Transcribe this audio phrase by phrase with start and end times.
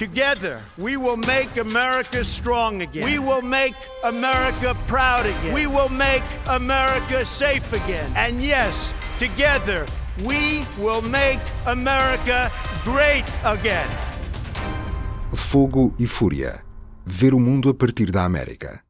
[0.00, 3.04] Together, we will make America strong again.
[3.04, 5.52] We will make America proud again.
[5.52, 8.10] We will make America safe again.
[8.16, 9.84] And yes, together,
[10.24, 12.50] we will make America
[12.82, 13.86] great again.
[15.34, 16.64] Fogo e Fúria.
[17.04, 18.82] Ver o mundo a partir da América.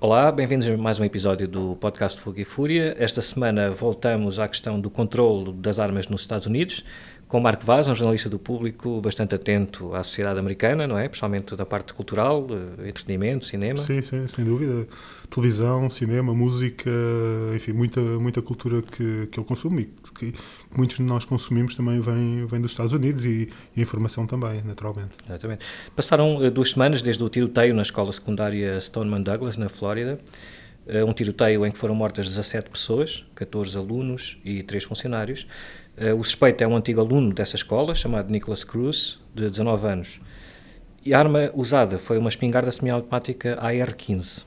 [0.00, 2.94] Olá, bem-vindos a mais um episódio do podcast Fogo e Fúria.
[2.98, 6.84] Esta semana voltamos à questão do controle das armas nos Estados Unidos
[7.32, 11.08] com Marco Vaz, um jornalista do público bastante atento à sociedade americana, não é?
[11.08, 13.80] Principalmente da parte cultural, eh, entretenimento, cinema.
[13.80, 14.86] Sim, sim, sem dúvida.
[15.30, 16.90] Televisão, cinema, música,
[17.56, 20.38] enfim, muita, muita cultura que, que ele consome e que, que
[20.76, 25.12] muitos de nós consumimos também vem, vem dos Estados Unidos e, e informação também, naturalmente.
[25.26, 25.64] Exatamente.
[25.96, 30.20] Passaram uh, duas semanas desde o tiroteio na escola secundária Stoneman Douglas, na Flórida.
[30.86, 35.46] Uh, um tiroteio em que foram mortas 17 pessoas, 14 alunos e 3 funcionários.
[35.96, 40.20] Uh, o suspeito é um antigo aluno dessa escola, chamado Nicholas Cruz, de 19 anos.
[41.04, 44.44] E a arma usada foi uma espingarda semiautomática AR-15,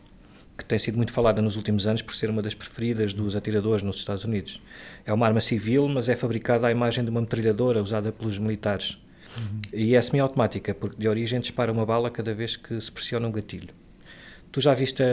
[0.57, 3.83] que tem sido muito falada nos últimos anos por ser uma das preferidas dos atiradores
[3.83, 4.61] nos Estados Unidos.
[5.05, 8.97] É uma arma civil, mas é fabricada à imagem de uma metralhadora usada pelos militares.
[9.37, 9.61] Uhum.
[9.73, 13.31] E é semiautomática, porque de origem dispara uma bala cada vez que se pressiona um
[13.31, 13.84] gatilho.
[14.55, 15.03] Tu já viste,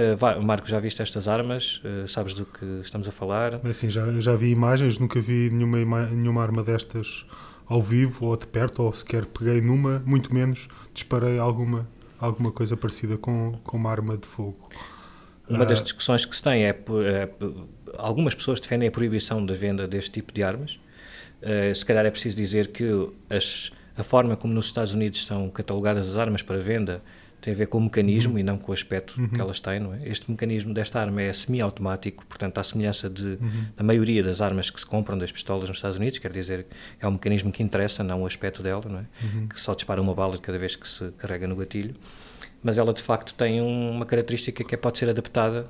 [0.41, 1.83] Marco, já viste estas armas?
[1.85, 3.55] Uh, sabes do que estamos a falar?
[3.65, 7.27] É assim, já, já vi imagens, nunca vi nenhuma, nenhuma arma destas
[7.67, 11.89] ao vivo ou de perto, ou sequer peguei numa, muito menos disparei alguma,
[12.21, 14.71] alguma coisa parecida com, com uma arma de fogo.
[15.51, 17.29] Uma das ah, discussões que se tem é, é,
[17.99, 20.79] algumas pessoas defendem a proibição da venda deste tipo de armas.
[21.43, 25.51] Uh, se calhar é preciso dizer que as, a forma como nos Estados Unidos são
[25.51, 27.03] catalogadas as armas para venda
[27.43, 28.39] tem a ver com o mecanismo uhum.
[28.39, 29.29] e não com o aspecto uhum.
[29.29, 30.09] que elas têm, é?
[30.09, 33.67] Este mecanismo desta arma é semi-automático, portanto, à semelhança de, uhum.
[33.77, 36.67] da maioria das armas que se compram das pistolas nos Estados Unidos, quer dizer,
[37.01, 39.07] é um mecanismo que interessa, não o aspecto dela, não é?
[39.25, 39.49] Uhum.
[39.49, 41.97] Que só dispara uma bala de cada vez que se carrega no gatilho.
[42.63, 45.67] Mas ela, de facto, tem uma característica que é, pode ser adaptada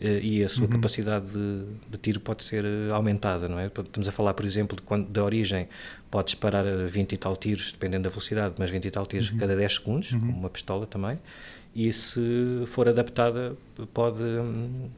[0.00, 0.70] e a sua uhum.
[0.70, 3.66] capacidade de, de, tiro pode ser eh, aumentada, não é?
[3.66, 5.66] Estamos a falar, por exemplo, de quando da origem
[6.10, 9.38] pode disparar 20 e tal tiros, dependendo da velocidade, mas 20 e tal tiros uhum.
[9.38, 10.20] cada 10 segundos, uhum.
[10.20, 11.18] como uma pistola também,
[11.74, 12.20] e se
[12.66, 13.56] for adaptada
[13.94, 14.22] pode,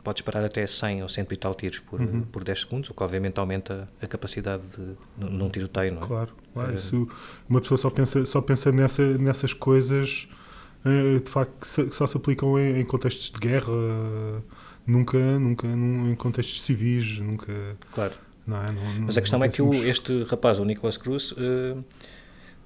[0.02, 2.22] pode disparar até 100 ou 100 e tal tiros por, uhum.
[2.22, 6.06] por 10 segundos, o que obviamente aumenta a capacidade de, num tiroteio, não é?
[6.06, 6.72] Claro, claro.
[6.72, 6.74] É.
[6.74, 7.08] Isso,
[7.48, 10.26] uma pessoa só pensa, só pensa nessa, nessas coisas,
[10.84, 13.72] de facto, que só se aplicam em, em contextos de guerra
[14.88, 17.52] nunca, nunca num, em contextos civis, nunca.
[17.92, 18.14] Claro.
[18.46, 18.72] Não é?
[18.72, 21.84] não, Mas a questão é que o, este rapaz, o Nicholas Cruz, uh,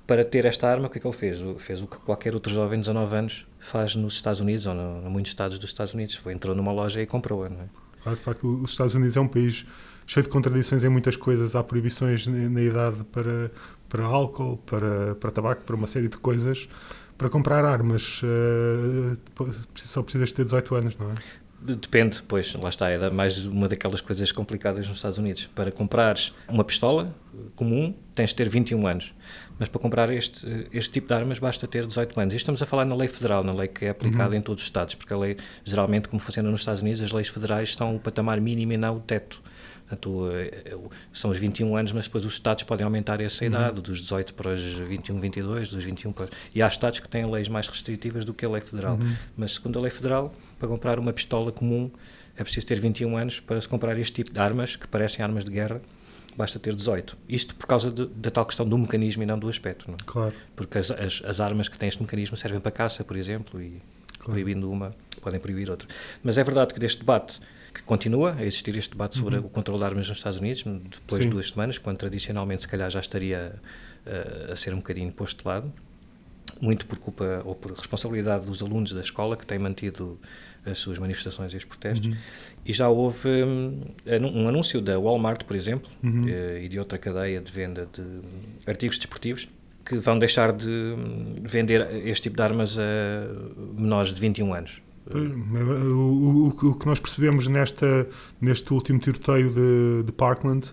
[0.07, 1.39] para ter esta arma, o que é que ele fez?
[1.59, 5.07] Fez o que qualquer outro jovem de 19 anos faz nos Estados Unidos ou no,
[5.07, 6.15] em muitos estados dos Estados Unidos.
[6.15, 7.49] Foi, entrou numa loja e comprou-a.
[7.49, 7.65] Não é?
[8.03, 9.67] Claro, de facto, os Estados Unidos é um país
[10.07, 11.57] cheio de contradições em muitas coisas.
[11.57, 13.51] Há proibições na idade para,
[13.89, 16.69] para álcool, para, para tabaco, para uma série de coisas.
[17.19, 21.15] Para comprar armas, uh, só precisas ter 18 anos, não é?
[21.65, 25.49] Depende, pois, lá está, é mais uma daquelas coisas complicadas nos Estados Unidos.
[25.55, 27.15] Para comprares uma pistola
[27.55, 29.15] comum, tens de ter 21 anos.
[29.61, 32.35] Mas para comprar este, este tipo de armas basta ter 18 anos.
[32.35, 34.39] E estamos a falar na lei federal, na lei que é aplicada uhum.
[34.39, 37.29] em todos os Estados, porque a lei, geralmente, como funciona nos Estados Unidos, as leis
[37.29, 39.41] federais são o patamar mínimo e não o teto.
[39.93, 40.75] Portanto, eh,
[41.13, 43.83] são os 21 anos, mas depois os Estados podem aumentar essa idade, uhum.
[43.83, 46.29] dos 18 para os 21, 22, dos 21 para...
[46.55, 48.95] E há Estados que têm leis mais restritivas do que a lei federal.
[48.95, 49.15] Uhum.
[49.37, 51.91] Mas, segundo a lei federal, para comprar uma pistola comum
[52.37, 55.45] é preciso ter 21 anos para se comprar este tipo de armas, que parecem armas
[55.45, 55.83] de guerra,
[56.35, 57.19] basta ter 18.
[57.29, 59.87] Isto por causa de, da tal questão do mecanismo e não do aspecto.
[59.89, 59.99] Não é?
[60.07, 60.33] Claro.
[60.57, 63.83] Porque as, as, as, armas que têm este mecanismo servem para caça, por exemplo, e
[64.17, 64.33] claro.
[64.33, 65.87] proibindo uma, podem proibir outra.
[66.23, 67.39] Mas é verdade que deste debate
[67.73, 69.47] que continua a existir este debate sobre uhum.
[69.47, 71.29] o controle de armas nos Estados Unidos, depois Sim.
[71.29, 73.55] de duas semanas, quando tradicionalmente se calhar já estaria
[74.07, 75.73] uh, a ser um bocadinho posto de lado,
[76.61, 80.19] muito por culpa ou por responsabilidade dos alunos da escola que têm mantido
[80.65, 82.07] as suas manifestações e os protestos.
[82.07, 82.17] Uhum.
[82.65, 83.81] E já houve um,
[84.23, 86.29] um, anúncio da Walmart, por exemplo, uhum.
[86.29, 88.21] Eh, e de outra cadeia de venda de
[88.71, 89.49] artigos desportivos
[89.85, 92.83] que vão deixar de hum, vender este tipo de armas a
[93.77, 94.81] menores de 21 anos.
[95.11, 98.09] O, o, o, que nós percebemos nesta,
[98.41, 100.73] neste último tiroteio de, de Parkland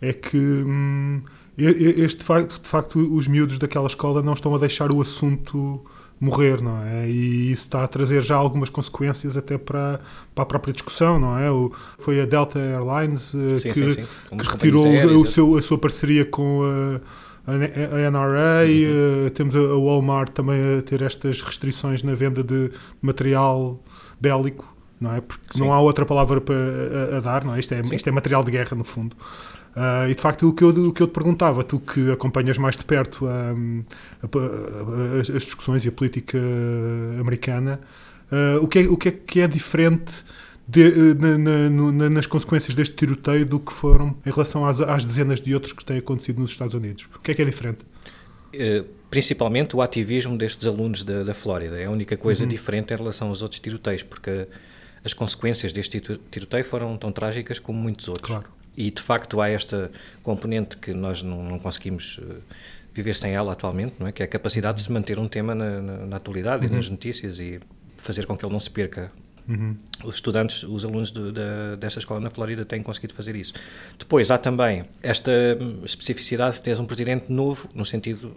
[0.00, 1.22] é que hum,
[1.56, 5.84] este, de, facto, de facto os miúdos daquela escola não estão a deixar o assunto
[6.20, 7.08] morrer, não é?
[7.08, 10.00] E isso está a trazer já algumas consequências até para,
[10.34, 11.50] para a própria discussão, não é?
[11.50, 14.36] O, foi a Delta Airlines uh, sim, que, sim, sim.
[14.36, 14.86] que retirou
[15.20, 17.00] o seu, a sua parceria com a,
[17.46, 19.26] a, NRA, uhum.
[19.26, 22.70] uh, temos a, Walmart também a ter estas restrições na venda de
[23.02, 23.82] material
[24.20, 25.20] bélico, não é?
[25.20, 27.60] Porque não há outra palavra para a, a dar, não é?
[27.60, 29.14] Isto é, isto é material de guerra, no fundo.
[29.76, 32.56] Uh, e de facto, o que, eu, o que eu te perguntava, tu que acompanhas
[32.56, 33.84] mais de perto um,
[34.22, 36.38] a, a, as, as, discussões e a política
[37.20, 37.80] americana,
[38.30, 40.24] uh, o, que é, o que é que é diferente
[40.66, 45.40] de, na, na, nas consequências deste tiroteio do que foram em relação às, às, dezenas
[45.40, 47.08] de outros que têm acontecido nos Estados Unidos?
[47.14, 47.84] O que é que é diferente?
[48.54, 51.78] Uh, principalmente o ativismo destes alunos da, da Flórida.
[51.78, 52.48] É a única coisa uhum.
[52.48, 54.48] diferente em relação aos outros tiroteios, porque
[55.04, 56.00] as consequências deste
[56.30, 58.28] tiroteio foram tão trágicas como muitos outros.
[58.28, 58.46] Claro.
[58.76, 59.90] E de facto há esta
[60.22, 62.42] componente que nós não, não conseguimos uh,
[62.92, 64.12] viver sem ela atualmente, não é?
[64.12, 66.72] que é a capacidade de se manter um tema na, na, na atualidade uhum.
[66.72, 67.60] e nas notícias e
[67.96, 69.12] fazer com que ele não se perca.
[69.48, 69.76] Uhum.
[70.04, 73.52] Os estudantes, os alunos de, de, desta escola na Flórida têm conseguido fazer isso.
[73.98, 75.30] Depois há também esta
[75.84, 78.34] especificidade de teres um presidente novo, no sentido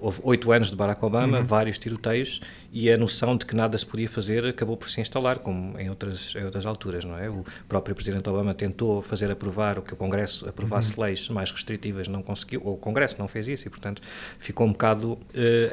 [0.00, 1.44] houve oito anos de Barack Obama, uhum.
[1.44, 2.40] vários tiroteios
[2.72, 5.88] e a noção de que nada se podia fazer acabou por se instalar, como em
[5.88, 7.28] outras, em outras alturas, não é?
[7.28, 11.04] O próprio Presidente Obama tentou fazer aprovar o que o Congresso aprovasse uhum.
[11.04, 14.02] leis mais restritivas, não conseguiu, ou o Congresso não fez isso e, portanto,
[14.38, 15.18] ficou um bocado uh,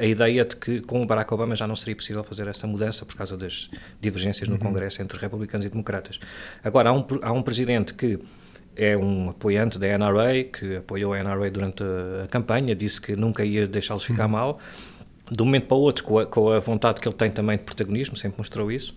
[0.00, 3.04] a ideia de que com o Barack Obama já não seria possível fazer essa mudança
[3.04, 3.68] por causa das
[4.00, 4.60] divergências no uhum.
[4.60, 6.18] Congresso entre republicanos e democratas.
[6.62, 8.18] Agora, há um, há um presidente que
[8.76, 13.44] é um apoiante da NRA, que apoiou a NRA durante a, campanha, disse que nunca
[13.44, 14.30] ia deixá-los ficar uhum.
[14.30, 14.58] mal.
[15.30, 17.56] De um momento para o outro, com a, com a, vontade que ele tem também
[17.56, 18.94] de protagonismo, sempre mostrou isso,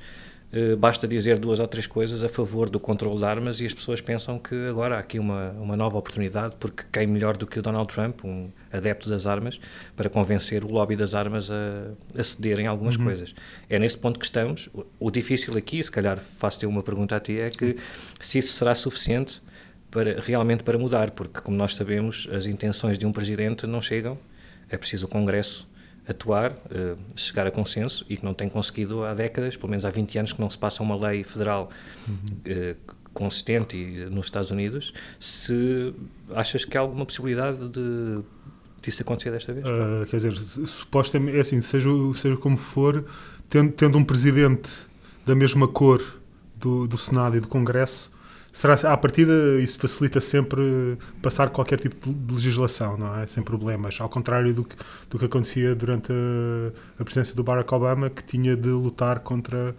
[0.51, 3.73] eh, basta dizer duas ou três coisas a favor do controle de armas e as
[3.73, 7.59] pessoas pensam que agora há aqui uma, uma nova oportunidade, porque quem melhor do que
[7.59, 9.59] o Donald Trump, um adepto das armas,
[9.95, 13.03] para convencer o lobby das armas a, a ceder em algumas uhum.
[13.03, 13.35] coisas.
[13.69, 14.69] É nesse ponto que estamos.
[14.73, 17.75] O, o difícil aqui, se calhar faço-te uma pergunta a ti, é que
[18.19, 19.41] se isso será suficiente
[19.89, 24.17] para, realmente para mudar, porque, como nós sabemos, as intenções de um presidente não chegam,
[24.69, 25.67] é preciso o Congresso
[26.07, 29.89] atuar, uh, chegar a consenso e que não tem conseguido há décadas, pelo menos há
[29.89, 31.69] 20 anos que não se passa uma lei federal
[32.07, 32.15] uhum.
[32.15, 32.75] uh,
[33.13, 33.75] consistente
[34.11, 35.93] nos Estados Unidos, se
[36.33, 38.21] achas que há alguma possibilidade de
[38.81, 39.65] disso acontecer desta vez?
[39.65, 43.05] Uh, quer dizer, supostamente, é assim, seja, seja como for,
[43.49, 44.71] tendo, tendo um presidente
[45.25, 46.01] da mesma cor
[46.57, 48.09] do, do Senado e do Congresso,
[48.57, 49.31] será à partida
[49.61, 53.27] isso facilita sempre passar qualquer tipo de legislação, não é?
[53.27, 54.01] Sem problemas.
[54.01, 54.75] Ao contrário do que,
[55.11, 59.75] do que acontecia durante a, a presidência do Barack Obama, que tinha de lutar contra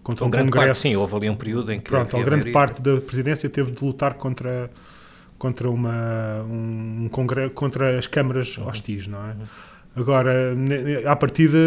[0.00, 0.68] contra um, um grande congresso.
[0.68, 3.72] Parte, sim, houve ali um período em que pronto, a grande parte da presidência teve
[3.72, 4.70] de lutar contra
[5.36, 8.68] contra uma um, um congresso contra as câmaras uhum.
[8.68, 9.32] hostis, não é?
[9.32, 9.46] Uhum.
[9.96, 10.54] Agora,
[11.04, 11.58] à partida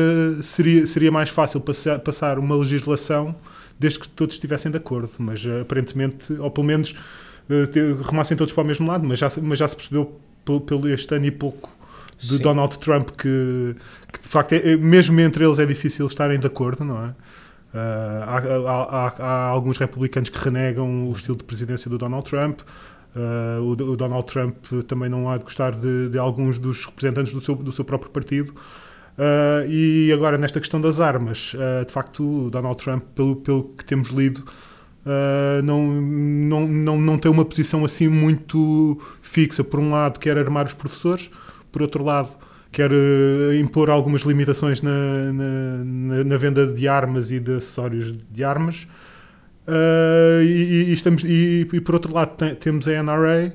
[0.42, 3.36] seria seria mais fácil passar, passar uma legislação
[3.80, 5.12] desde que todos estivessem de acordo.
[5.18, 9.32] Mas uh, aparentemente, ou pelo menos uh, remassem todos para o mesmo lado, mas já,
[9.42, 11.70] mas já se percebeu pelo, pelo este ano e pouco
[12.18, 12.42] de Sim.
[12.42, 13.76] Donald Trump que,
[14.12, 17.10] que de facto, é, é, mesmo entre eles é difícil estarem de acordo, não é?
[17.74, 22.30] Uh, há, há, há, há, alguns republicanos que renegam o estilo de presidência do Donald
[22.30, 22.62] Trump.
[23.16, 24.56] Uh, o, o, Donald Trump
[24.88, 28.12] também não há de gostar de, de alguns dos representantes do seu, do seu próprio
[28.12, 28.54] partido.
[29.18, 33.86] Uh, e agora, nesta questão das armas, uh, de facto, Donald Trump, pelo, pelo que
[33.86, 39.64] temos lido, uh, não, não, não, não tem uma posição assim muito fixa.
[39.64, 41.30] Por um lado, quer armar os professores,
[41.72, 42.36] por outro lado,
[42.72, 42.92] quer
[43.60, 48.88] impor algumas limitações na, na, na, venda de armas e de acessórios de armas.
[50.44, 53.54] E, e, estamos, e, e, por outro lado, tem, temos a NRA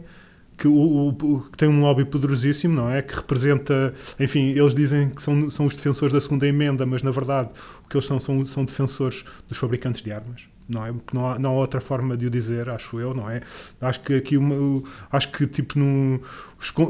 [0.59, 3.01] que, o, o, que tem um lobby poderosíssimo, não é?
[3.01, 7.13] Que representa, enfim, eles dizem que são, são os defensores da segunda emenda, mas na
[7.13, 7.51] verdade
[7.85, 10.43] o que eles são são, são defensores dos fabricantes de armas.
[10.69, 10.93] Não, é?
[11.15, 13.41] não, há, não há outra forma de o dizer, acho eu, não é?
[13.81, 16.21] Acho que aqui, uma, acho que tipo, no,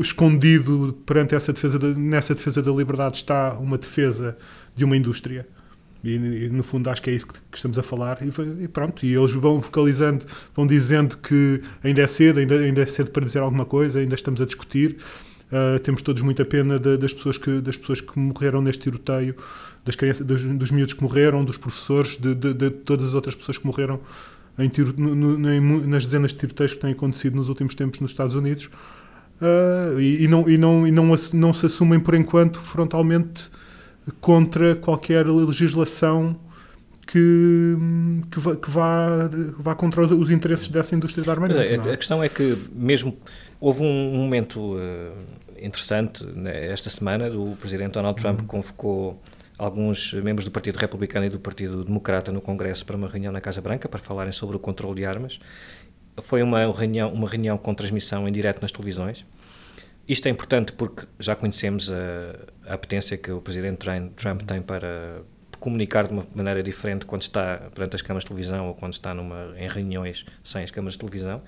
[0.00, 4.37] escondido perante essa defesa, de, nessa defesa da liberdade está uma defesa
[4.75, 5.47] de uma indústria
[6.02, 8.69] e, e, no fundo acho que é isso que, que estamos a falar e, e,
[8.69, 10.25] pronto, e eles vão vocalizando,
[10.55, 14.14] vão dizendo que ainda é cedo, ainda, ainda é cedo para dizer alguma coisa, ainda
[14.14, 14.97] estamos a discutir.
[15.50, 19.35] Uh, temos todos muita pena de, das, pessoas que, das pessoas que morreram neste tiroteio,
[19.83, 23.35] das crianças, dos, dos miúdos que morreram, dos professores, de, de, de todas as outras
[23.35, 23.99] pessoas que morreram
[24.59, 28.11] em tiro, no, no, nas dezenas de tiroteios que têm acontecido nos últimos tempos nos
[28.11, 28.69] Estados Unidos.
[29.40, 33.50] Uh, e, e, não, e, não, e não, não se assumem por enquanto frontalmente
[34.21, 36.37] contra qualquer legislação
[37.07, 37.77] que,
[38.31, 41.59] que, vá, que vá, vá contra os, os, interesses dessa indústria da armamento.
[41.59, 43.17] A, a, questão é que, mesmo,
[43.59, 45.12] houve um, um momento uh,
[45.61, 48.47] interessante né, esta semana, o presidente Donald Trump uhum.
[48.47, 49.23] convocou
[49.59, 53.41] alguns membros do Partido Republicano e do Partido Democrata no Congresso para uma reunião na
[53.41, 55.41] Casa Branca para falarem sobre o controle de armas.
[56.21, 59.25] Foi uma reunião, uma reunião com transmissão em direto nas televisões.
[60.09, 63.87] Isto é importante porque já conhecemos a, a potência que o presidente
[64.17, 65.23] Trump tem para
[65.61, 69.15] comunicar de uma maneira diferente quando está perante as câmaras de televisão ou quando está
[69.15, 71.43] numa, em reuniões sem as câmaras de televisão.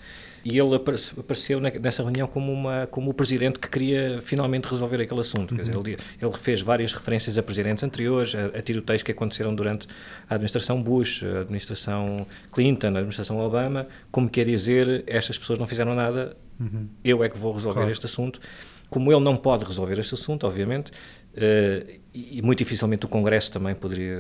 [0.45, 5.21] E ele apareceu nessa reunião como, uma, como o presidente que queria finalmente resolver aquele
[5.21, 5.53] assunto.
[5.53, 5.57] Uhum.
[5.59, 9.55] Quer dizer, ele, ele fez várias referências a presidentes anteriores, a, a tiroteios que aconteceram
[9.55, 9.87] durante
[10.29, 15.67] a administração Bush, a administração Clinton, a administração Obama, como quer dizer, estas pessoas não
[15.67, 16.89] fizeram nada, uhum.
[17.05, 17.93] eu é que vou resolver claro.
[17.93, 18.41] este assunto.
[18.89, 20.91] Como ele não pode resolver este assunto, obviamente,
[21.35, 24.19] uh, e muito dificilmente o Congresso também poderia,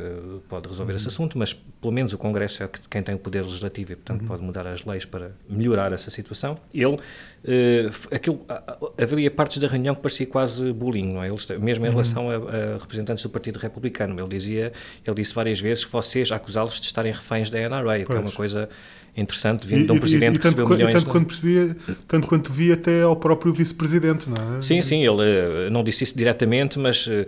[0.48, 0.96] pode resolver uhum.
[0.96, 4.20] esse assunto, mas pelo menos o Congresso é quem tem o poder legislativo e, portanto,
[4.20, 4.28] uhum.
[4.28, 6.56] pode mudar as leis para melhorar essa situação.
[6.72, 8.40] Ele, uh, aquilo,
[8.96, 11.26] haveria partes da reunião que parecia quase bullying, não é?
[11.26, 11.94] Ele, mesmo em uhum.
[11.94, 14.14] relação a, a, representantes do Partido Republicano.
[14.20, 14.72] Ele dizia,
[15.04, 18.30] ele disse várias vezes que vocês acusá-los de estarem reféns da NRA, que é uma
[18.30, 18.68] coisa
[19.16, 20.90] interessante vindo e, de um presidente e, e, que recebeu milhões.
[20.90, 21.10] E tanto, de...
[21.10, 21.76] quanto percebia,
[22.06, 24.62] tanto quanto vi até ao próprio vice-presidente, não é?
[24.62, 27.26] Sim, sim, ele eh, não disse isso diretamente, mas eh,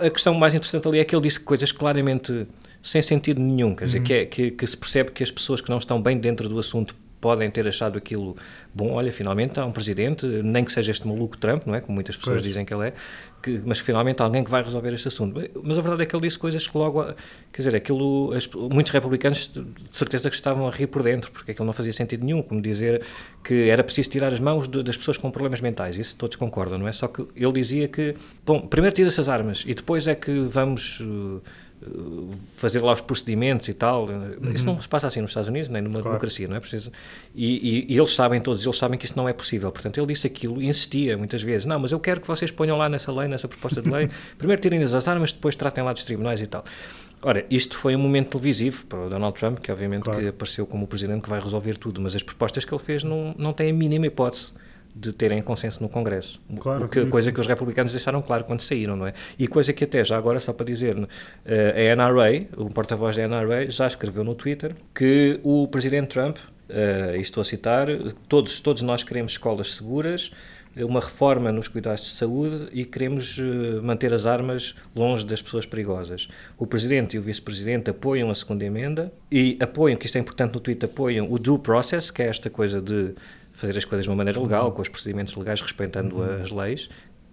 [0.00, 2.46] a questão mais interessante ali é que ele disse coisas claramente
[2.82, 4.04] sem sentido nenhum, quer dizer, uhum.
[4.04, 6.58] que, é, que, que, se percebe que as pessoas que não estão bem dentro do
[6.58, 8.36] assunto podem ter achado aquilo
[8.74, 11.80] bom, olha, finalmente há um presidente, nem que seja este maluco Trump, não é?
[11.80, 12.42] Como muitas pessoas pois.
[12.42, 12.92] dizem que ele é,
[13.40, 15.40] que, mas finalmente há alguém que vai resolver este assunto.
[15.62, 17.14] Mas a verdade é que ele disse coisas que logo, quer
[17.58, 21.64] dizer, aquilo, as, muitos republicanos de certeza que estavam a rir por dentro, porque aquilo
[21.64, 23.00] não fazia sentido nenhum, como dizer
[23.44, 26.76] que era preciso tirar as mãos de, das pessoas com problemas mentais, isso todos concordam,
[26.76, 26.92] não é?
[26.92, 30.98] Só que ele dizia que, bom, primeiro tira essas armas e depois é que vamos...
[30.98, 31.40] Uh,
[32.56, 34.06] fazer lá os procedimentos e tal.
[34.06, 34.52] Uhum.
[34.54, 36.08] Isso não se passa assim nos Estados Unidos, nem numa claro.
[36.10, 36.90] democracia, não é preciso.
[37.34, 39.70] E, e, e, eles sabem, todos eles sabem que isso não é possível.
[39.72, 42.76] Portanto, ele disse aquilo e insistia muitas vezes: não, mas eu quero que vocês ponham
[42.76, 44.08] lá nessa lei, nessa proposta de lei,
[44.38, 46.64] primeiro tirem as armas, depois tratem lá dos tribunais e tal.
[47.24, 50.20] Ora, isto foi um momento televisivo para o Donald Trump, que obviamente claro.
[50.20, 53.04] que apareceu como o presidente que vai resolver tudo, mas as propostas que ele fez
[53.04, 54.52] não, não têm a mínima hipótese
[54.94, 56.40] de terem consenso no Congresso.
[56.60, 59.14] Claro, que, coisa que os republicanos deixaram claro quando saíram, não é?
[59.38, 60.96] E coisa que até já agora, só para dizer,
[61.44, 66.36] eh, a NRA, o porta-voz da NRA, já escreveu no Twitter que o presidente Trump,
[66.36, 67.86] uh, estou a citar,
[68.28, 70.30] todos, todos nós queremos escolas seguras,
[70.76, 75.66] uma reforma nos cuidados de saúde e queremos uh, manter as armas longe das pessoas
[75.66, 76.28] perigosas.
[76.56, 80.54] O Presidente e o Vice-Presidente apoiam a segunda emenda e apoiam, que isto é importante
[80.54, 83.14] no Twitter, apoiam o due process, que é esta coisa de
[83.52, 86.42] fazer as coisas de uma maneira legal, com os procedimentos legais, respeitando uhum.
[86.42, 86.88] as leis,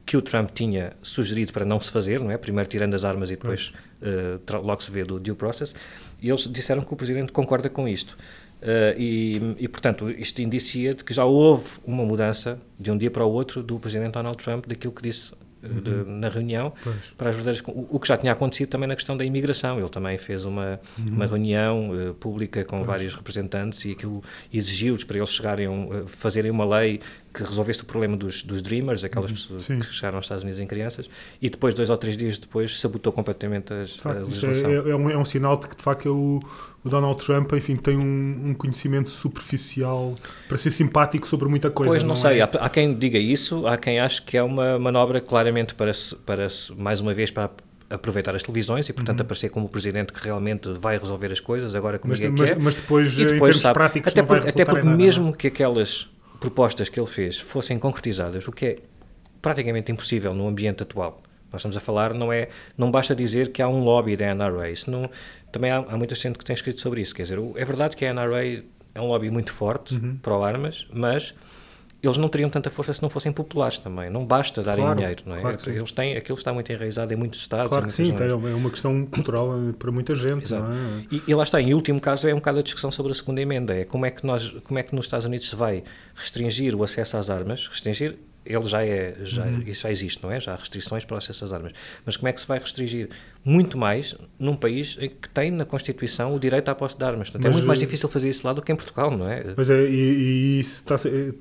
[0.06, 2.38] que o Trump tinha sugerido para não se fazer, não é?
[2.38, 3.72] Primeiro tirando as armas e depois
[4.02, 5.76] uh, logo se vê do due process.
[6.20, 8.18] E eles disseram que o presidente concorda com isto.
[8.60, 13.12] Uh, e, e, portanto, isto indicia de que já houve uma mudança de um dia
[13.12, 16.20] para o outro do presidente Donald Trump daquilo que disse de, uhum.
[16.20, 16.96] na reunião pois.
[17.18, 19.90] para as verdadeiras o, o, que já tinha acontecido também na questão da imigração ele
[19.90, 21.06] também fez uma uhum.
[21.08, 22.88] uma reunião uh, pública com pois.
[22.88, 24.24] vários representantes e aquilo
[24.54, 27.00] exigiu-lhes para eles chegarem a fazerem uma lei
[27.34, 29.38] que resolvesse o problema dos, dos Dreamers, aquelas uhum.
[29.38, 29.80] pessoas Sim.
[29.80, 31.10] que chegaram aos Estados Unidos em crianças,
[31.42, 34.70] e depois, dois ou três dias depois, sabotou completamente as, facto, a legislação.
[34.70, 36.40] É, é, um, é, um, sinal de que, de facto, é o,
[36.84, 40.16] o Donald Trump, enfim, tem um, um, conhecimento superficial
[40.48, 41.92] para ser simpático sobre muita coisa.
[41.92, 42.40] Pois, não, não sei.
[42.40, 42.44] É?
[42.44, 45.92] Há, há, quem diga isso, há quem ache que é uma manobra claramente para,
[46.26, 47.52] para mais uma vez, para
[47.90, 49.26] aproveitar as televisões e, portanto, uhum.
[49.26, 52.52] aparecer como o presidente que realmente vai resolver as coisas, agora como mas, é mas,
[52.52, 52.60] que é.
[52.62, 56.10] Mas depois, e depois em sabe, práticos, até, por, até porque nada, mesmo que aquelas
[56.40, 58.78] propostas que ele fez fossem concretizadas, o que é
[59.42, 61.22] praticamente impossível no ambiente atual.
[61.52, 64.72] Nós estamos a falar, não é, não basta dizer que há um lobby da NRA,
[64.88, 65.10] não,
[65.52, 68.06] também há, há muita gente que tem escrito sobre isso, quer dizer, é verdade que
[68.06, 70.18] a NRA é um lobby muito forte uhum.
[70.18, 71.34] para armas, mas
[72.02, 74.10] eles não teriam tanta força se não fossem populares também.
[74.10, 75.42] Não basta darem claro, dinheiro, não é?
[75.42, 77.68] Claro eles têm, aquilo está muito enraizado em muitos estados.
[77.70, 80.46] Claro que sim, é uma questão cultural eh, para muita gente.
[80.46, 80.66] Exato.
[80.72, 81.16] É?
[81.16, 83.42] E, e, lá está, em último caso, é um bocado a discussão sobre a segunda
[83.42, 83.76] emenda.
[83.76, 85.84] É como é que, nós, como é que nos Estados Unidos se vai
[86.16, 89.62] restringir o acesso às armas, restringir ele já é, já, uhum.
[89.66, 90.40] isso já existe, não é?
[90.40, 91.74] Já há restrições para o acesso às armas.
[92.06, 93.10] Mas como é que se vai restringir
[93.44, 97.30] muito mais num país que tem na Constituição o direito à posse de armas?
[97.30, 99.54] Portanto, é muito mais eh, difícil fazer isso lá do que em Portugal, não é?
[99.56, 100.84] Mas é, e, e isso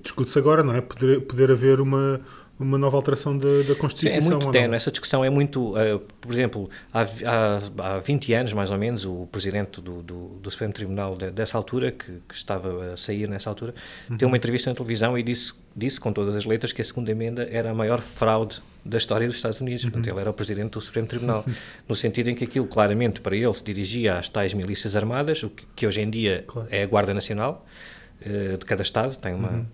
[0.02, 0.80] discute-se agora, não é?
[0.80, 2.20] Poder, poder haver uma
[2.58, 4.20] uma nova alteração da, da Constituição.
[4.22, 5.72] Sim, é muito tenue, essa discussão é muito.
[5.72, 10.28] Uh, por exemplo, há, há, há 20 anos, mais ou menos, o presidente do, do,
[10.40, 13.74] do Supremo Tribunal de, dessa altura, que, que, estava a sair nessa altura,
[14.10, 14.16] uhum.
[14.16, 17.10] deu uma entrevista na televisão e disse, disse com todas as letras que a segunda
[17.12, 19.84] emenda era a maior fraude da história dos Estados Unidos.
[19.84, 19.90] Uhum.
[19.90, 21.44] Portanto, ele era o presidente do Supremo Tribunal,
[21.88, 25.50] no sentido em que aquilo claramente para ele se dirigia às tais milícias armadas, o
[25.50, 26.68] que, que hoje em dia claro.
[26.72, 27.64] é a Guarda Nacional
[28.26, 29.50] uh, de cada Estado, tem uma.
[29.50, 29.66] Uhum.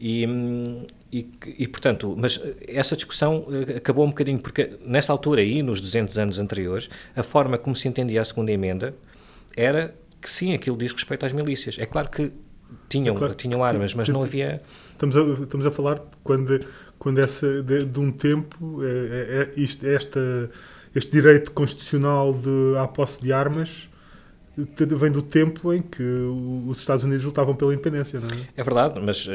[0.00, 5.40] E, hum, e, e, portanto, mas essa discussão eh, acabou um bocadinho, porque nessa altura
[5.40, 8.94] aí, nos 200 anos anteriores, a forma como se entendia a segunda emenda
[9.56, 11.78] era que sim, aquilo diz respeito às milícias.
[11.78, 12.30] É claro que
[12.88, 14.60] tinham, é claro, tinham armas, mas não havia...
[14.92, 16.60] Estamos a, estamos a falar quando,
[16.98, 20.50] quando essa, de, de um tempo, é, é, é isto, esta
[20.94, 23.88] este direito constitucional de, à posse de armas
[24.56, 26.02] vem do tempo em que
[26.66, 28.40] os Estados Unidos lutavam pela independência, não é?
[28.56, 29.30] É verdade, mas uh,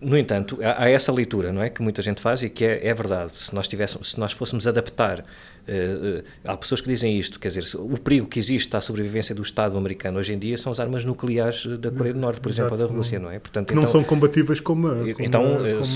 [0.00, 2.86] no entanto, há, há, essa leitura, não é, que muita gente faz e que é,
[2.86, 3.32] é verdade.
[3.34, 5.22] Se nós tivéssemos, se nós fôssemos adaptar, uh,
[6.18, 9.42] uh, há pessoas que dizem isto, quer dizer, o perigo que existe à sobrevivência do
[9.42, 12.68] Estado americano hoje em dia são as armas nucleares da Coreia do Norte, por Exato,
[12.68, 13.38] exemplo, ou da Rússia, não é?
[13.38, 15.42] Portanto, que então, não são combatíveis como, como então,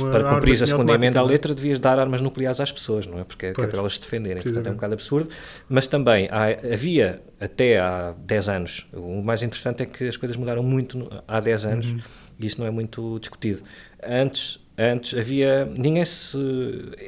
[0.00, 1.26] como para cumprir a segunda emenda à é?
[1.26, 3.24] letra, devias dar armas nucleares às pessoas, não é?
[3.24, 4.42] Porque é, é para elas se defenderem.
[4.42, 5.28] Portanto, é um bocado absurdo.
[5.68, 10.36] Mas também há, havia até há 10 anos, o mais interessante é que as coisas
[10.36, 11.86] mudaram muito há 10 anos.
[11.90, 13.62] Uhum e isso não é muito discutido.
[14.02, 15.70] Antes, antes havia.
[15.76, 16.38] Ninguém se.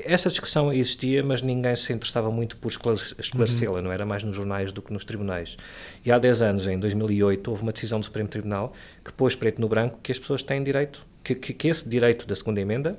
[0.04, 3.82] Essa discussão existia, mas ninguém se interessava muito por esclarecê-la, uhum.
[3.82, 5.56] não era mais nos jornais do que nos tribunais.
[6.04, 8.72] E há 10 anos, em 2008, houve uma decisão do Supremo Tribunal
[9.04, 12.26] que pôs preto no branco que as pessoas têm direito, que, que, que esse direito
[12.26, 12.98] da segunda emenda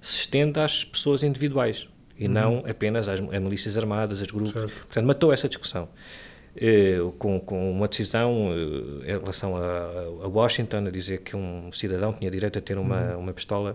[0.00, 2.32] se estende às pessoas individuais e uhum.
[2.32, 4.60] não apenas às, às milícias armadas, aos grupos.
[4.60, 4.86] Certo.
[4.86, 5.88] Portanto, matou essa discussão.
[6.54, 11.72] Eh, com, com, uma decisão eh, em relação a, a, Washington, a dizer que um
[11.72, 13.20] cidadão tinha direito a ter uma, uhum.
[13.20, 13.74] uma pistola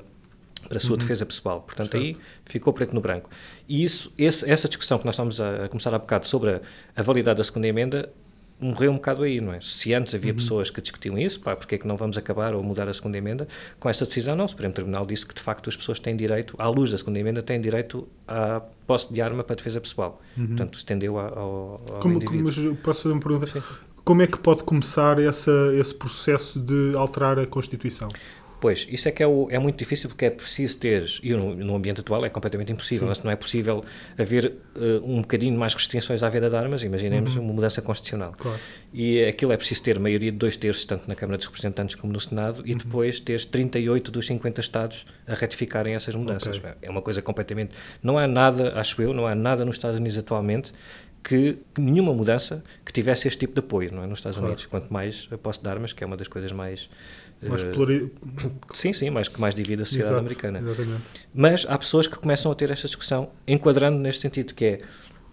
[0.68, 0.98] para a sua uhum.
[0.98, 1.62] defesa pessoal.
[1.62, 2.04] Portanto, certo.
[2.04, 2.16] aí
[2.46, 3.32] ficou preto no branco.
[3.68, 6.62] E isso, esse, essa discussão que nós estamos a, a começar há bocado sobre a,
[6.96, 8.12] a validade da segunda emenda
[8.60, 9.60] morreu um bocado aí, não é?
[9.62, 10.38] Se antes havia uhum.
[10.38, 13.18] pessoas que discutiam isso, pá, porque é que não vamos acabar ou mudar a segunda
[13.18, 13.48] emenda,
[13.80, 16.56] com esta decisão não, o Supremo Tribunal disse que de facto as pessoas têm direito,
[16.58, 20.22] à luz da segunda emenda, têm direito à posse de arma para defesa pessoal.
[20.36, 20.48] Uhum.
[20.48, 23.48] Portanto, estendeu ao, ao como, mas posso fazer uma pergunta?
[23.48, 23.62] Sim.
[24.04, 28.08] Como é que pode começar essa, esse processo de alterar a Constituição?
[28.60, 31.56] Pois, isso é que é, o, é, muito difícil porque é preciso ter, e no,
[31.56, 33.84] no ambiente atual é completamente impossível, mas não é possível
[34.18, 37.44] haver uh, um bocadinho mais restrições à venda de armas, imaginemos uhum.
[37.44, 38.34] uma mudança constitucional.
[38.38, 38.60] Claro.
[38.92, 42.12] E aquilo é preciso ter maioria de dois terços, tanto na Câmara dos Representantes como
[42.12, 42.78] no Senado, e uhum.
[42.78, 46.58] depois ter 38 dos 50 Estados a ratificarem essas mudanças.
[46.58, 46.72] Okay.
[46.82, 47.76] É uma coisa completamente.
[48.02, 50.74] Não há nada, acho eu, não há nada nos Estados Unidos atualmente
[51.28, 54.08] que nenhuma mudança que tivesse este tipo de apoio não é?
[54.08, 54.54] nos Estados claro.
[54.54, 56.90] Unidos, quanto mais a posse de armas, que é uma das coisas mais
[57.42, 58.14] mais uh, pluri...
[58.74, 60.60] Sim, sim, mais que mais divide a sociedade Exato, americana.
[60.60, 61.02] Exatamente.
[61.34, 64.80] Mas há pessoas que começam a ter esta discussão, enquadrando neste sentido, que é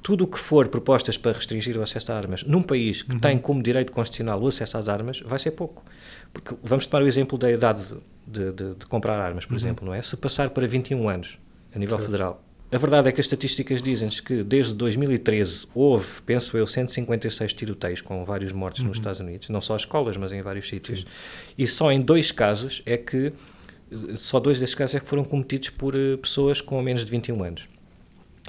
[0.02, 3.20] tudo o que for propostas para restringir o acesso a armas num país que uhum.
[3.20, 5.84] tem como direito constitucional o acesso às armas, vai ser pouco.
[6.32, 7.84] Porque vamos tomar o exemplo da idade
[8.26, 9.58] de, de, de comprar armas, por uhum.
[9.58, 10.02] exemplo, não é?
[10.02, 11.38] Se passar para 21 anos
[11.72, 12.42] a nível federal,
[12.74, 18.00] a verdade é que as estatísticas dizem-nos que desde 2013 houve, penso eu, 156 tiroteios
[18.00, 18.88] com vários mortos uhum.
[18.88, 21.02] nos Estados Unidos, não só escolas, mas em vários sítios.
[21.02, 21.06] Sim.
[21.56, 23.32] E só em dois casos é que,
[24.16, 27.44] só dois desses casos é que foram cometidos por uh, pessoas com menos de 21
[27.44, 27.68] anos.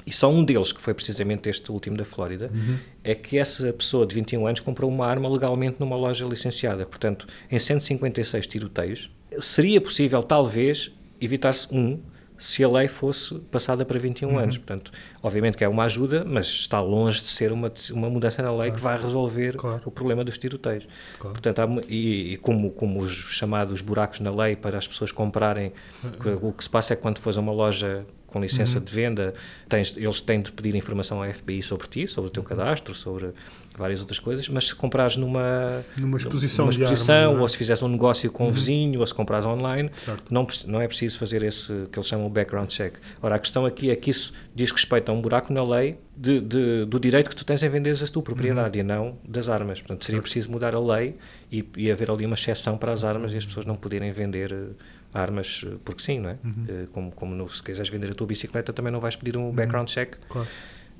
[0.04, 2.78] E só um deles, que foi precisamente este último da Flórida, uhum.
[3.04, 6.84] é que essa pessoa de 21 anos comprou uma arma legalmente numa loja licenciada.
[6.84, 9.08] Portanto, em 156 tiroteios,
[9.40, 12.00] seria possível, talvez, evitar-se um
[12.38, 14.38] se a lei fosse passada para 21 uhum.
[14.38, 14.58] anos.
[14.58, 14.90] Portanto,
[15.22, 18.70] obviamente que é uma ajuda, mas está longe de ser uma, uma mudança na lei
[18.70, 18.74] claro.
[18.74, 19.82] que vai resolver claro.
[19.84, 20.86] o problema dos tiroteios.
[21.18, 21.34] Claro.
[21.34, 25.72] Portanto, há, e, e, como, como os chamados buracos na lei para as pessoas comprarem,
[26.02, 26.48] uhum.
[26.48, 28.84] o que se passa é que quando fores a uma loja com licença uhum.
[28.84, 29.34] de venda,
[29.68, 33.32] tens, eles têm de pedir informação à FBI sobre ti, sobre o teu cadastro, sobre
[33.76, 37.42] várias outras coisas, mas se comprares numa, numa exposição, numa exposição arma, é?
[37.42, 38.52] ou se fizeres um negócio com um uhum.
[38.52, 39.90] vizinho, ou se comprares online,
[40.30, 42.94] não, não é preciso fazer esse que eles chamam background check.
[43.20, 46.40] Ora, a questão aqui é que isso diz respeito a um buraco na lei de,
[46.40, 48.84] de, do direito que tu tens em vender a tua propriedade uhum.
[48.84, 49.80] e não das armas.
[49.80, 51.16] Portanto, seria preciso mudar a lei
[51.52, 54.52] e, e haver ali uma exceção para as armas e as pessoas não poderem vender
[54.52, 54.68] eh,
[55.16, 56.38] armas eh, porque sim, não é?
[56.44, 56.66] Uhum.
[56.68, 59.46] Eh, como, como no, se quiseres vender a tua bicicleta também não vais pedir um
[59.46, 59.52] uhum.
[59.52, 60.16] background check.
[60.28, 60.48] Claro.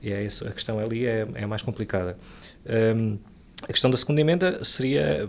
[0.03, 2.19] E é isso, a questão ali é, é mais complicada.
[2.97, 3.19] Um,
[3.63, 5.29] a questão da segunda emenda seria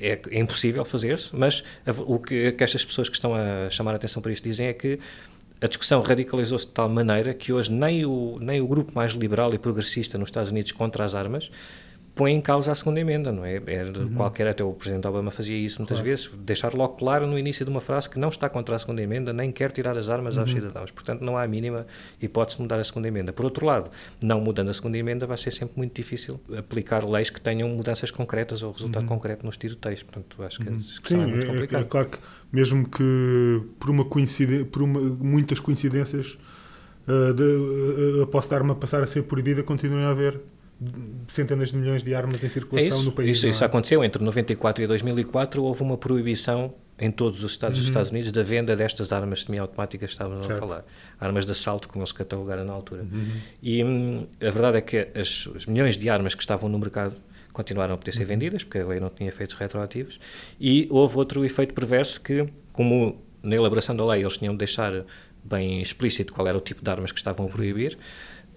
[0.00, 3.92] é, é impossível fazer-se, mas a, o que, que estas pessoas que estão a chamar
[3.92, 4.98] a atenção para isto dizem é que
[5.60, 9.52] a discussão radicalizou-se de tal maneira que hoje nem o, nem o grupo mais liberal
[9.54, 11.50] e progressista nos Estados Unidos contra as armas
[12.16, 13.56] põe em causa a segunda emenda, não é?
[13.66, 14.14] é uhum.
[14.14, 16.10] Qualquer, até o Presidente Obama fazia isso muitas claro.
[16.10, 19.02] vezes, deixar logo claro no início de uma frase que não está contra a segunda
[19.02, 20.40] emenda, nem quer tirar as armas uhum.
[20.40, 20.90] aos cidadãos.
[20.90, 21.86] Portanto, não há a mínima
[22.20, 23.34] hipótese de mudar a segunda emenda.
[23.34, 23.90] Por outro lado,
[24.22, 28.10] não mudando a segunda emenda, vai ser sempre muito difícil aplicar leis que tenham mudanças
[28.10, 29.08] concretas ou resultado uhum.
[29.08, 30.02] concreto nos tiroteios.
[30.02, 30.78] Portanto, acho que a uhum.
[30.78, 31.82] discussão Sim, é muito complicada.
[31.82, 32.18] É, é, claro que,
[32.50, 36.38] mesmo que por, uma coincidência, por uma, muitas coincidências,
[37.06, 40.40] uh, de, uh, a posse de arma passar a ser proibida, continuem a haver
[41.28, 43.30] centenas de milhões de armas em circulação é no país.
[43.30, 43.50] Isso, é?
[43.50, 45.62] isso aconteceu entre 94 e 2004.
[45.62, 47.82] Houve uma proibição em todos os estados uhum.
[47.82, 50.64] dos Estados Unidos da venda destas armas semiautomáticas que estávamos certo.
[50.64, 50.84] a falar.
[51.20, 53.02] Armas de assalto, como eles catalogaram na altura.
[53.02, 53.32] Uhum.
[53.62, 57.16] E hum, a verdade é que as, as, milhões de armas que estavam no mercado
[57.52, 58.28] continuaram a poder ser uhum.
[58.28, 60.18] vendidas, porque a lei não tinha efeitos retroativos.
[60.60, 65.04] E houve outro efeito perverso que, como na elaboração da lei eles tinham de deixar
[65.44, 67.96] bem explícito qual era o tipo de armas que estavam a proibir,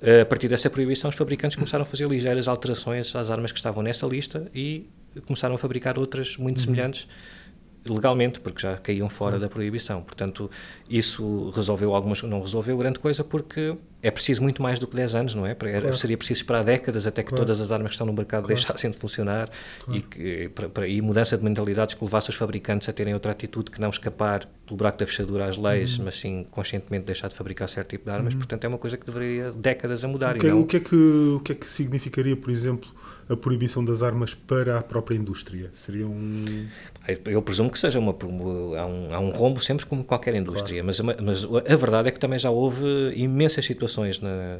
[0.02, 3.84] A partir dessa proibição, os fabricantes começaram a fazer ligeiras alterações às armas que estavam
[3.84, 4.90] nessa lista e
[5.26, 6.64] começaram a fabricar outras muito uhum.
[6.64, 7.08] semelhantes
[7.88, 9.42] legalmente, porque já caíam fora uhum.
[9.42, 10.02] da proibição.
[10.02, 10.50] Portanto,
[10.90, 15.16] isso resolveu algumas, não resolveu grande coisa porque é preciso muito mais do que 10
[15.16, 15.54] anos, não é?
[15.54, 15.96] Claro.
[15.96, 17.46] Seria preciso esperar décadas até que claro.
[17.46, 18.56] todas as armas que estão no mercado claro.
[18.56, 19.50] deixassem de funcionar
[19.90, 23.34] e, que, para, para, e mudança de mentalidades que levasse os fabricantes a terem outra
[23.34, 26.06] atitude que não escapar pelo buraco da fechadura às leis, uhum.
[26.06, 28.34] mas sim conscientemente deixar de fabricar certo tipo de armas.
[28.34, 28.40] Uhum.
[28.40, 30.38] Portanto, é uma coisa que deveria décadas a mudar.
[30.38, 30.62] O que, não...
[30.62, 32.90] o que, é, que, o que é que significaria, por exemplo,
[33.28, 35.72] a proibição das armas para a própria indústria?
[35.74, 36.68] Seria um.
[37.26, 38.12] Eu presumo que seja uma.
[38.12, 42.20] Há um, há um rombo sempre como qualquer indústria, mas, mas a verdade é que
[42.20, 42.86] também já houve
[43.16, 43.89] imensas situações
[44.20, 44.58] na,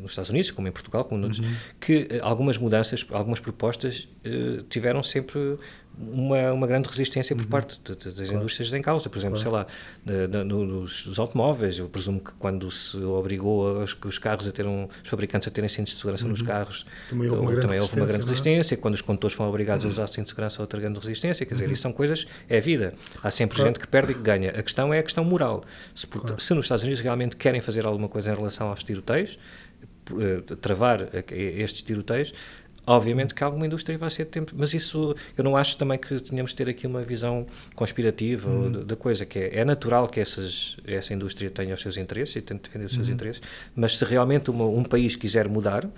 [0.00, 1.54] nos Estados Unidos, como em Portugal, como uhum.
[1.80, 5.58] que eh, algumas mudanças, algumas propostas uh, tiveram sempre
[6.00, 7.50] uma, uma grande resistência por uhum.
[7.50, 8.36] parte de, de, das claro.
[8.36, 9.08] indústrias em causa.
[9.08, 9.66] Por exemplo, claro.
[10.06, 14.52] sei lá, nos, nos, automóveis, eu presumo que quando se obrigou os, os carros a
[14.52, 16.30] ter um, os fabricantes a terem cintos de segurança uhum.
[16.30, 18.74] nos carros, também houve uma, também houve uma grande resistência.
[18.74, 18.76] É?
[18.76, 19.90] Quando os condutores foram obrigados uhum.
[19.90, 21.44] a usar cinto de segurança, outra grande resistência.
[21.44, 21.72] Quer dizer, uhum.
[21.72, 22.94] isso são coisas, é vida.
[23.22, 23.68] Há sempre claro.
[23.68, 24.50] gente que perde e que ganha.
[24.50, 25.64] A questão é a questão moral.
[25.94, 29.38] Se, por, se nos Estados Unidos realmente querem fazer alguma coisa em relação aos tiroteios,
[30.18, 32.32] eh, travar estes tiroteios,
[32.86, 36.50] Obviamente que alguma indústria vai ser tempo, mas isso eu não acho também que tenhamos
[36.50, 38.72] de ter aqui uma visão conspirativa uhum.
[38.72, 42.40] da coisa, que é, é, natural que essas, essa indústria tenha os seus interesses e
[42.40, 43.14] tente defender os seus uhum.
[43.14, 43.42] interesses,
[43.74, 45.88] mas se realmente uma, um país quiser mudar,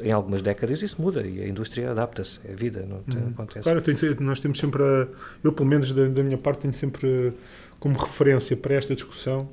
[0.00, 3.30] em algumas décadas isso muda e a indústria adapta-se, é a vida, não uhum.
[3.30, 3.62] acontece.
[3.62, 3.82] Claro,
[4.20, 5.06] nós temos sempre, a,
[5.42, 7.32] eu pelo menos da, da, minha parte, tenho sempre
[7.78, 9.48] como referência para esta discussão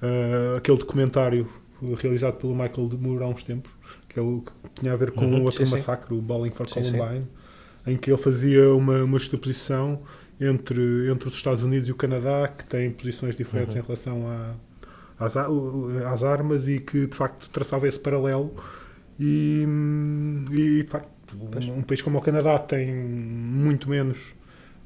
[0.00, 1.48] uh, aquele documentário
[1.96, 3.72] realizado pelo Michael de Moore há uns tempos,
[4.12, 6.18] que é o que tinha a ver com uhum, outro sim, massacre, sim.
[6.18, 7.26] o Bowling for sim, Columbine,
[7.86, 10.00] em que ele fazia uma, uma justaposição
[10.40, 13.80] entre, entre os Estados Unidos e o Canadá, que têm posições diferentes uhum.
[13.80, 14.54] em relação a,
[15.24, 18.54] às, às armas e que de facto traçava esse paralelo.
[19.18, 19.64] E,
[20.50, 24.34] e de facto, um, um país como o Canadá tem muito menos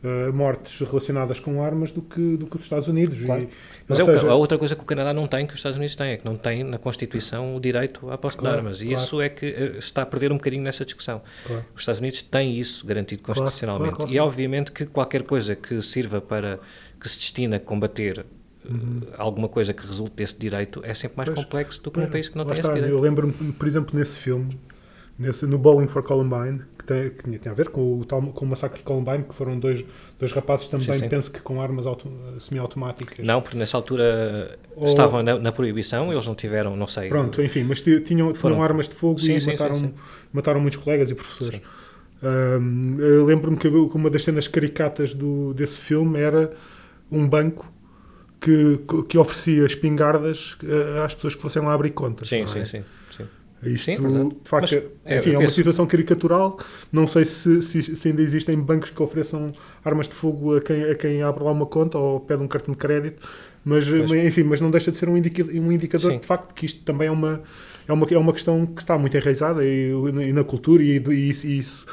[0.02, 3.22] uh, mortes relacionadas com armas do que, do que os Estados Unidos.
[3.22, 3.42] Claro.
[3.42, 3.48] E,
[3.88, 5.96] Mas é seja, a outra coisa que o Canadá não tem que os Estados Unidos
[5.96, 8.82] têm, é que não tem na Constituição o direito à posse claro, de armas.
[8.82, 9.00] E claro.
[9.00, 11.22] isso é que uh, está a perder um bocadinho nessa discussão.
[11.74, 14.04] Os Estados Unidos têm isso garantido constitucionalmente.
[14.08, 16.58] E obviamente que qualquer coisa que sirva para,
[17.00, 18.24] que se destina a combater
[18.68, 19.00] Uhum.
[19.16, 22.28] alguma coisa que resulte desse direito é sempre mais pois, complexo do que num país
[22.28, 22.92] que não tem está, esse direito.
[22.92, 24.58] Eu lembro-me, por exemplo, nesse filme,
[25.18, 28.48] nesse, no Bowling for Columbine, que, tem, que tinha a ver com o, com o
[28.48, 29.84] massacre de Columbine, que foram dois,
[30.18, 31.08] dois rapazes também, sim, sim.
[31.08, 31.86] penso que com armas
[32.38, 33.26] semiautomáticas.
[33.26, 34.84] Não, porque nessa altura Ou...
[34.84, 37.08] estavam na, na, proibição, eles não tiveram, não sei.
[37.08, 39.92] Pronto, enfim, mas tinham, foram armas de fogo sim, e mataram,
[40.32, 41.60] mataram muitos colegas e professores.
[42.22, 46.52] Um, eu lembro-me que uma das cenas caricatas do, desse filme era
[47.10, 47.70] um banco
[48.40, 52.28] que, que oferecia espingardas eh, às pessoas que fossem lá abrir contas.
[52.28, 52.46] Sim, é?
[52.46, 52.84] sim, sim.
[53.62, 56.58] Isto, Sim, de facto, Mas, é, enfim, é uma situação caricatural.
[56.92, 59.52] Não sei se, se, se, ainda existem bancos que ofereçam
[59.84, 62.72] armas de fogo a quem, a quem abre lá uma conta ou pede um cartão
[62.72, 63.26] de crédito.
[63.64, 66.18] Mas, enfim, mas não deixa de ser um, indica, um indicador Sim.
[66.20, 67.42] de facto que isto também é uma,
[67.88, 71.46] é uma, é uma questão que está muito enraizada e, e na cultura e, isso,
[71.48, 71.84] e, isso,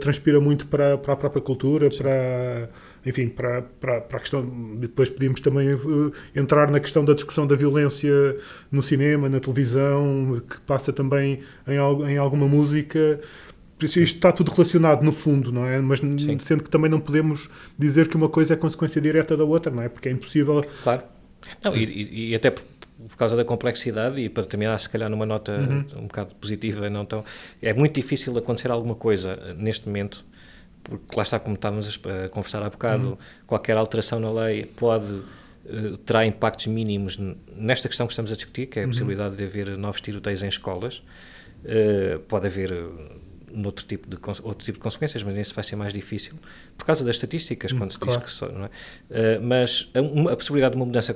[0.00, 1.96] transpira muito para, para a própria cultura, Sim.
[1.96, 2.68] para
[3.06, 4.44] enfim, para, para, para a questão.
[4.76, 8.36] Depois podíamos também uh, entrar na questão da discussão da violência
[8.70, 13.20] no cinema, na televisão, que passa também em, em alguma música.
[13.82, 15.80] Isto está tudo relacionado no fundo, não é?
[15.80, 16.38] Mas Sim.
[16.38, 19.82] sendo que também não podemos dizer que uma coisa é consequência direta da outra, não
[19.82, 19.88] é?
[19.88, 20.64] Porque é impossível.
[20.82, 21.02] Claro.
[21.62, 22.62] Não, e, e até por,
[23.08, 26.04] por causa da complexidade e para terminar se calhar numa nota uhum.
[26.04, 27.22] um bocado positiva não tão
[27.60, 30.24] é muito difícil acontecer alguma coisa neste momento
[30.84, 33.16] porque lá está, como estávamos a conversar há bocado, uhum.
[33.46, 37.18] qualquer alteração na lei pode uh, terá impactos mínimos
[37.56, 38.90] nesta questão que estamos a discutir, que é a uhum.
[38.90, 41.02] possibilidade de haver novos tiroteios em escolas.
[41.64, 42.70] Uh, pode haver
[43.54, 46.34] noutro tipo de outro tipo de consequências, mas nesse vai ser mais difícil
[46.76, 48.20] por causa das estatísticas hum, quando se claro.
[48.20, 48.66] diz que só, não é?
[48.66, 51.14] Uh, mas a, uma, a, possibilidade de uma mudança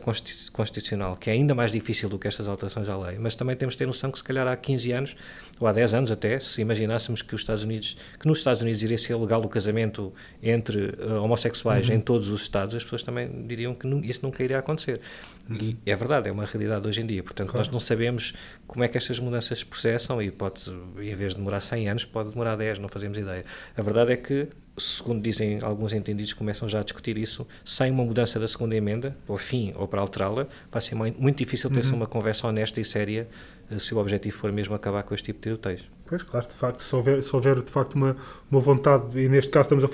[0.52, 3.74] constitucional que é ainda mais difícil do que estas alterações à lei, mas também temos
[3.74, 5.16] de ter noção que se calhar há 15 anos
[5.60, 8.82] ou há 10 anos até, se imaginássemos que os Estados Unidos, que nos Estados Unidos
[8.82, 11.96] iria ser legal o casamento entre uh, homossexuais uhum.
[11.96, 15.00] em todos os estados, as pessoas também diriam que isso nunca iria acontecer.
[15.48, 15.56] Uhum.
[15.56, 17.22] E é verdade, é uma realidade hoje em dia.
[17.22, 17.58] Portanto, claro.
[17.58, 18.34] nós não sabemos
[18.66, 22.04] como é que estas mudanças se processam e pode, em vez de demorar 100 anos,
[22.04, 23.44] pode demorar 10, não fazemos ideia.
[23.76, 28.04] A verdade é que, segundo dizem alguns entendidos, começam já a discutir isso, sem uma
[28.04, 31.98] mudança da segunda emenda, ou fim, ou para alterá-la, vai ser muito difícil ter-se uhum.
[31.98, 33.28] uma conversa honesta e séria
[33.70, 35.90] eh, se o objetivo for mesmo acabar com este tipo de tiroteios.
[36.06, 38.16] Pois, claro, de facto, se houver, se houver de facto uma,
[38.50, 39.88] uma vontade, e neste caso estamos a,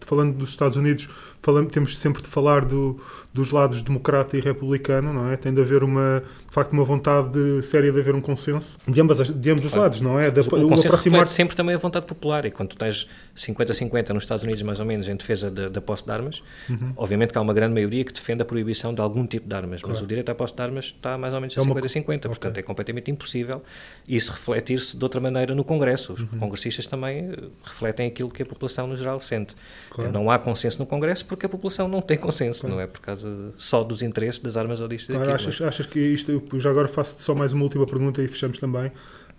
[0.00, 1.08] falando dos Estados Unidos,
[1.40, 3.00] falamos, temos sempre de falar do,
[3.32, 5.36] dos lados democrata e republicano, não é?
[5.36, 9.00] Tem de haver uma, de facto, uma vontade de, séria de haver um consenso de,
[9.00, 10.30] ambas, de ambos os lados, não é?
[10.30, 11.20] Da, o consenso aproximar...
[11.20, 14.80] reflete sempre também a vontade popular e quando tu tens 50-50 nos Estados Unidos, mais
[14.80, 16.92] ou menos, em defesa da, da posse de armas, uhum.
[16.96, 19.80] obviamente que há uma grande maioria que defende a proibição de algum tipo de armas,
[19.80, 19.94] claro.
[19.94, 22.18] mas o direito à posse de armas está mais ou menos a 50-50, é uma...
[22.18, 22.60] portanto okay.
[22.60, 23.62] é completamente impossível
[24.06, 26.12] isso refletir-se de outra maneira no Congresso.
[26.12, 26.38] Os uhum.
[26.38, 29.54] congressistas também eh, refletem aquilo que a população no geral sente.
[29.90, 30.10] Claro.
[30.10, 32.76] Não há consenso no Congresso porque a população não tem consenso, claro.
[32.76, 36.00] não é por causa só dos interesses das armas ou disto claro, achas, achas que
[36.00, 38.90] isto, eu já agora faço só mais uma última pergunta e fechamos também.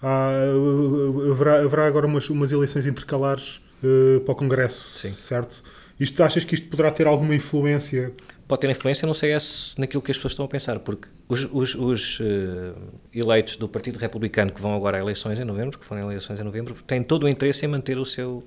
[0.02, 0.32] Há,
[1.32, 5.12] haverá, haverá agora umas, umas eleições intercalares uh, para o Congresso, Sim.
[5.12, 5.62] certo?
[6.00, 8.14] Isto, achas que isto poderá ter alguma influência
[8.50, 11.08] pode ter influência, não sei é se naquilo que as pessoas estão a pensar, porque
[11.28, 12.76] os, os, os uh,
[13.14, 16.44] eleitos do Partido Republicano que vão agora a eleições em novembro, que foram eleições em
[16.44, 18.44] novembro, têm todo o interesse em manter o seu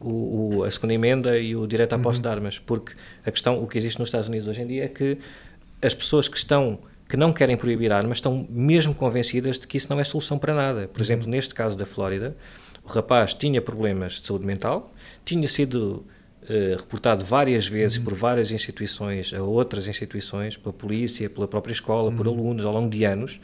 [0.00, 2.22] o, o, a segunda emenda e o direito à posse uhum.
[2.22, 2.92] de armas, porque
[3.24, 5.18] a questão, o que existe nos Estados Unidos hoje em dia é que
[5.82, 6.78] as pessoas que estão
[7.08, 10.52] que não querem proibir armas estão mesmo convencidas de que isso não é solução para
[10.52, 10.88] nada.
[10.88, 11.04] Por uhum.
[11.04, 12.36] exemplo, neste caso da Flórida,
[12.84, 14.92] o rapaz tinha problemas de saúde mental,
[15.24, 16.04] tinha sido
[16.48, 18.04] Uh, reportado várias vezes uhum.
[18.04, 22.14] por várias instituições, a outras instituições, pela polícia, pela própria escola, uhum.
[22.14, 23.40] por alunos ao longo de anos.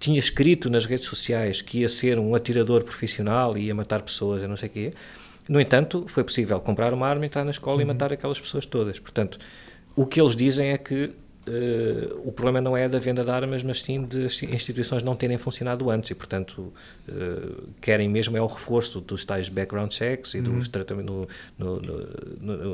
[0.00, 4.42] Tinha escrito nas redes sociais que ia ser um atirador profissional e ia matar pessoas,
[4.42, 4.92] eu não sei o quê.
[5.48, 7.82] No entanto, foi possível comprar uma arma, entrar na escola uhum.
[7.82, 8.98] e matar aquelas pessoas todas.
[8.98, 9.38] Portanto,
[9.94, 11.12] o que eles dizem é que
[11.48, 15.38] Uh, o problema não é da venda de armas, mas sim de instituições não terem
[15.38, 16.72] funcionado antes e, portanto,
[17.08, 20.58] uh, querem mesmo é o reforço dos tais background checks e uhum.
[20.58, 21.28] dos tratamentos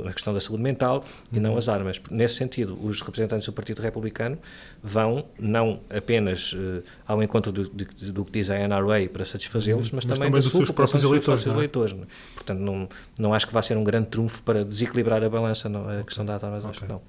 [0.02, 1.37] na questão da saúde mental uhum.
[1.38, 1.58] e não uhum.
[1.58, 2.00] as armas.
[2.11, 4.38] Nesse sentido, os representantes do Partido Republicano
[4.82, 9.88] vão não apenas uh, ao encontro do, do, do, que diz a NRA para satisfazê-los,
[9.88, 9.96] uhum.
[9.96, 11.44] mas, mas, também, também da sua população, dos eleitores.
[11.44, 11.56] Não é?
[11.56, 12.06] eleitores não é?
[12.35, 15.87] Portanto, não, não acho que vai ser um grande trunfo para desequilibrar a balança, não,
[15.90, 16.70] a questão da armas, okay.
[16.70, 17.02] acho que não.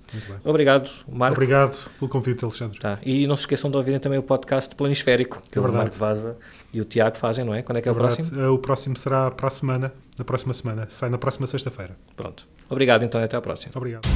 [0.44, 1.36] Obrigado, Marco.
[1.36, 2.80] Obrigado obrigado pelo convite, Alexandre.
[2.80, 3.00] Tá.
[3.04, 6.38] E não se esqueçam de ouvirem também o podcast Planisférico, que é o Marco Vaza
[6.74, 7.62] e o Tiago fazem, não é?
[7.62, 8.16] Quando é que é, é o verdade.
[8.16, 8.42] próximo?
[8.42, 10.88] É, o próximo será para a semana, na próxima semana.
[10.90, 11.96] Sai na próxima sexta-feira.
[12.16, 12.48] Pronto.
[12.70, 13.72] Obrigado então e até à próxima.
[13.76, 14.08] Obrigado.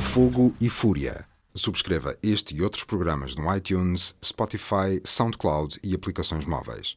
[0.00, 1.24] Fogo e Fúria.
[1.54, 6.94] Subscreva este e outros programas no iTunes, Spotify, SoundCloud e aplicações móveis.